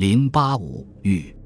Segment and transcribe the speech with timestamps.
[0.00, 1.36] 零八五玉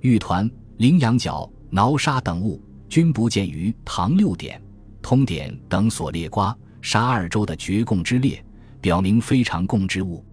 [0.00, 4.58] 玉团、羚羊角、挠沙等物均不见于《唐六典》
[5.00, 6.52] 《通典》等所列瓜
[6.82, 8.44] 沙二州的绝贡之列，
[8.80, 10.24] 表明非常贡之物。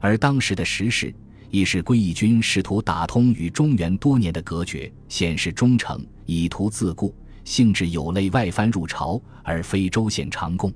[0.00, 1.14] 而当时的时势，
[1.48, 10.70] 亦是归义军试图打通与中原多年的隔绝，显示忠诚，以图自固，性质有类外藩入朝，而非州县常贡。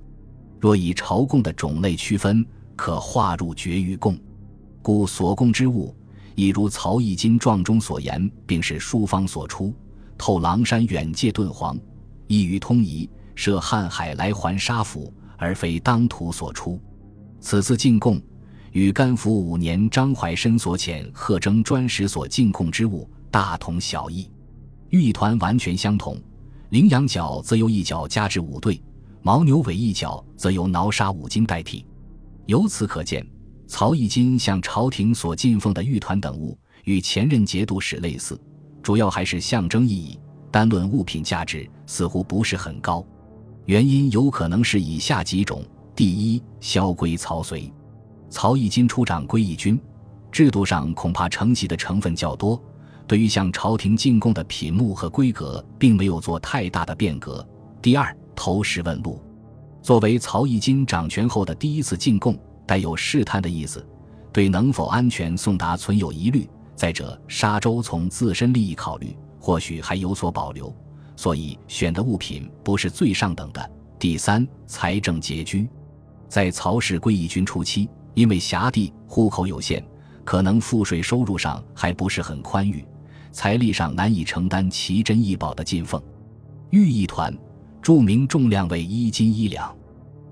[0.58, 2.42] 若以朝贡的种类区分，
[2.74, 4.18] 可划入绝育贡，
[4.80, 5.94] 故所贡之物。
[6.38, 9.74] 亦如曹义金状中所言，并是书方所出，
[10.16, 11.76] 透狼山远界敦煌，
[12.28, 16.80] 意欲通夷，涉瀚海来还沙府，而非当涂所出。
[17.40, 18.22] 此次进贡，
[18.70, 24.30] 与甘福五年张怀深所遣贺征专使所进贡之物大同小异，
[24.90, 26.16] 玉团完全相同。
[26.70, 28.80] 羚羊角则由一角加至五对，
[29.24, 31.84] 牦牛尾一角则由挠沙五金代替。
[32.46, 33.26] 由此可见。
[33.68, 38.40] 曹义金向朝廷所进奉的玉团等物，与前任节度使类似，
[38.82, 40.18] 主要还是象征意义。
[40.50, 43.06] 单论物品价值，似乎不是很高。
[43.66, 45.62] 原因有可能是以下几种：
[45.94, 47.70] 第一，萧规曹随。
[48.30, 49.78] 曹义金出掌归义军，
[50.32, 52.58] 制度上恐怕承袭的成分较多，
[53.06, 57.46] 对于向朝廷进贡的品目和规格，并没有做太大的变革。
[57.82, 59.22] 第二，投石问路。
[59.82, 62.34] 作为曹义金掌权后的第一次进贡。
[62.68, 63.84] 带有试探的意思，
[64.30, 66.46] 对能否安全送达存有疑虑。
[66.76, 70.72] 再者，沙州从自身利益考虑，或许还有所保留，
[71.16, 73.70] 所以选的物品不是最上等的。
[73.98, 75.66] 第三，财政拮据，
[76.28, 79.82] 在曹氏归义军初期，因为辖地户口有限，
[80.24, 82.86] 可能赋税收入上还不是很宽裕，
[83.32, 86.00] 财力上难以承担奇珍异宝的进奉。
[86.70, 87.34] 玉一团，
[87.80, 89.74] 著名重量为一斤一两，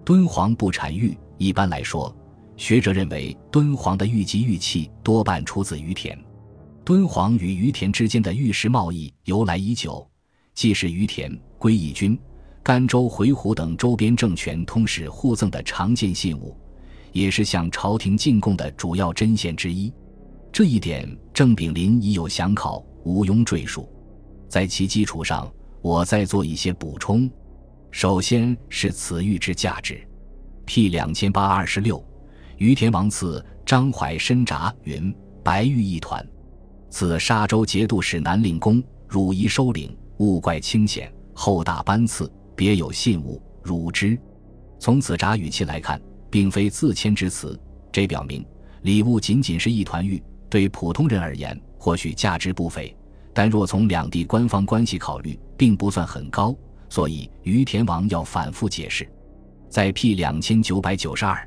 [0.05, 2.15] 敦煌不产玉，一般来说。
[2.57, 6.19] 学者认为，敦煌的玉及玉器多半出自于田。
[6.85, 10.09] 敦煌与于田之间的玉石贸易由来已久，
[10.55, 12.19] 既是于田、归义军、
[12.63, 16.57] 甘州、回鹘等周边政权通使互赠的常见信物，
[17.13, 19.93] 也是向朝廷进贡的主要针线之一。
[20.51, 23.89] 这一点，郑炳麟已有详考，毋庸赘述。
[24.49, 25.53] 在其基础上，
[25.83, 27.31] 我再做一些补充。
[27.91, 30.01] 首先是此玉之价值
[30.65, 32.03] ，P 两千八二十六。
[32.57, 36.27] 于田王赐张怀深札云：“白玉一团，
[36.89, 44.19] 自沙州节度使南令公，汝宜收领，勿怪清显，厚大班次，别有信物，汝之。”
[44.79, 46.01] 从此札语气来看，
[46.31, 47.59] 并非自谦之词，
[47.93, 48.45] 这表明
[48.83, 52.95] 礼物仅仅是一团玉，对普通人而言或许价值不菲，
[53.35, 56.57] 但若从两地官方关系考虑，并不算很高，
[56.89, 59.07] 所以于田王要反复解释。
[59.69, 61.47] 在 P 两千九百九十二。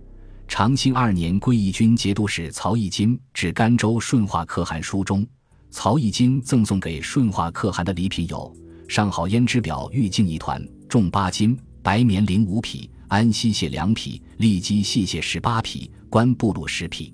[0.50, 5.26] 长兴二年，归义军节度使曹义金至甘州顺化可汗书中，
[5.70, 8.52] 曹义金赠送给顺化可汗的礼品有
[8.88, 17.14] 上好胭脂表玉镜一团，重八斤；白棉绫五匹，安西蟹两匹，利基细蟹十八匹，官布禄十匹。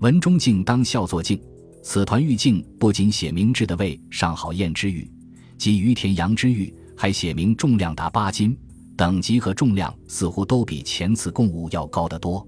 [0.00, 1.40] 文中镜当孝作镜，
[1.82, 5.10] 此团玉镜不仅写明制的为上好胭脂玉，
[5.56, 8.56] 及于田阳之玉，还写明重量达八斤，
[8.96, 12.46] 等级和重量似乎都比前次贡物要高得多。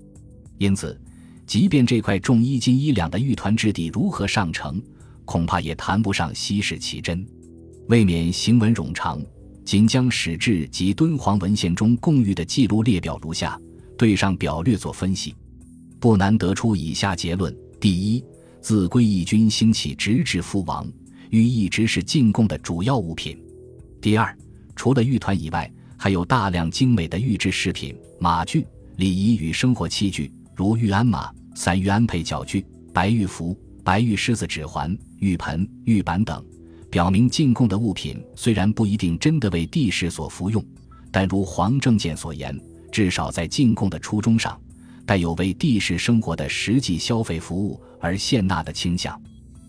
[0.58, 1.00] 因此，
[1.46, 4.82] 即便这块重一斤一两的玉团质地如何上乘，
[5.24, 7.26] 恐怕也谈不上稀世奇珍。
[7.88, 9.22] 为免行文冗长，
[9.64, 13.58] 仅将史志及敦煌文献中贡玉的记录列表如下，
[13.96, 15.34] 对上表略作分析，
[15.98, 18.22] 不难得出以下结论：第一，
[18.60, 20.86] 自归义军兴起直至覆亡，
[21.30, 23.36] 玉一直是进贡的主要物品；
[24.00, 24.36] 第二，
[24.76, 28.66] 除了玉团以外，还有大量精美的玉制饰品、马具、
[28.96, 30.30] 礼仪与生活器具。
[30.58, 36.44] 如玉鞍马、散玉鞍辔脚具、白玉符、白玉狮子指环、玉盆、玉板等，
[36.90, 40.60] 表明进贡的物品虽然不一定真的为帝室所服用，
[41.12, 42.60] 但如黄正健所言，
[42.90, 44.60] 至少在进贡的初衷上，
[45.06, 49.16] 带有为帝室生活的实际消费服务而献纳的倾向。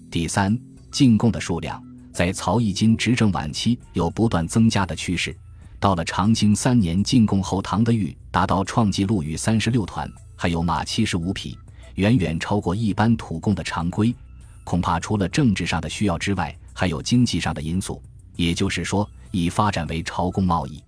[0.09, 0.59] 第三，
[0.91, 1.79] 进贡的数量
[2.11, 5.37] 在曹义金执政晚期有不断增加的趋势，
[5.79, 10.11] 到了长兴三年进贡后，唐的玉达到创纪录，逾三十六团。
[10.41, 11.59] 还有马七十五匹，
[11.95, 14.15] 远远超过一般土贡的常规。
[14.63, 18.01] 恐怕除了政治上的需要之外，还有经济上的因素。
[18.37, 20.81] 也就是说，已发展为朝贡贸易。